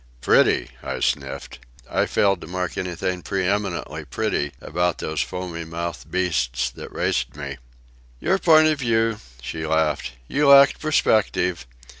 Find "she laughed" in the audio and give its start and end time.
9.43-10.13